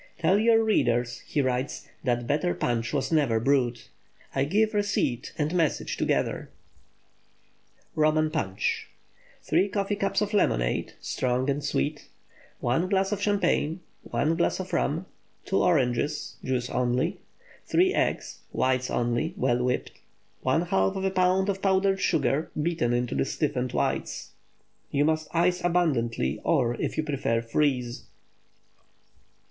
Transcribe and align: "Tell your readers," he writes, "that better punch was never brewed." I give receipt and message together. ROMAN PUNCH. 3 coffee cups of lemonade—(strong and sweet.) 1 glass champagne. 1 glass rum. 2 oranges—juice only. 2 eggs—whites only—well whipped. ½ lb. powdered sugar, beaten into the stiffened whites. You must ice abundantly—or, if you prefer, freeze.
"Tell 0.17 0.39
your 0.39 0.63
readers," 0.63 1.19
he 1.27 1.43
writes, 1.43 1.87
"that 2.03 2.25
better 2.25 2.55
punch 2.55 2.91
was 2.91 3.11
never 3.11 3.39
brewed." 3.39 3.81
I 4.33 4.45
give 4.45 4.73
receipt 4.73 5.31
and 5.37 5.53
message 5.53 5.95
together. 5.95 6.49
ROMAN 7.93 8.31
PUNCH. 8.31 8.87
3 9.43 9.69
coffee 9.69 9.95
cups 9.95 10.19
of 10.21 10.33
lemonade—(strong 10.33 11.51
and 11.51 11.63
sweet.) 11.63 12.07
1 12.61 12.89
glass 12.89 13.15
champagne. 13.21 13.81
1 14.01 14.37
glass 14.37 14.73
rum. 14.73 15.05
2 15.45 15.61
oranges—juice 15.61 16.69
only. 16.71 17.19
2 17.69 17.91
eggs—whites 17.93 18.89
only—well 18.89 19.63
whipped. 19.63 19.91
½ 20.43 20.69
lb. 20.69 21.61
powdered 21.61 22.01
sugar, 22.01 22.49
beaten 22.59 22.91
into 22.91 23.13
the 23.13 23.25
stiffened 23.25 23.71
whites. 23.71 24.31
You 24.89 25.05
must 25.05 25.27
ice 25.31 25.63
abundantly—or, 25.63 26.73
if 26.81 26.97
you 26.97 27.03
prefer, 27.03 27.43
freeze. 27.43 28.05